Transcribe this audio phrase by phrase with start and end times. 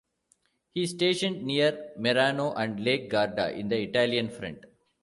[0.73, 4.65] He stationed near Merano and Lake Garda in the Italian Front.